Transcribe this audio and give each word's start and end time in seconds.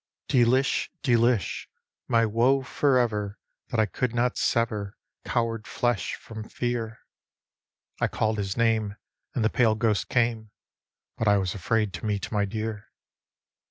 DeeUshl 0.29 0.89
Deelish! 1.03 1.67
my 2.07 2.25
woe 2.25 2.63
forever 2.63 3.37
that 3.67 3.79
I 3.79 3.85
could 3.85 4.15
not 4.15 4.35
sever 4.35 4.97
coward 5.25 5.67
flesh 5.67 6.15
from 6.15 6.43
fear. 6.43 7.01
I 7.99 8.07
called 8.07 8.39
his 8.39 8.57
name 8.57 8.95
and 9.35 9.45
the 9.45 9.49
pale 9.51 9.75
ghost 9.75 10.09
came; 10.09 10.49
but 11.19 11.27
I 11.27 11.37
was 11.37 11.53
afraid 11.53 11.93
to 11.93 12.05
meet 12.07 12.31
my 12.31 12.45
dear. 12.45 12.87